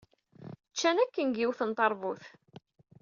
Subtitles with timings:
[0.71, 2.23] Ččan akken deg yiwet n terbut.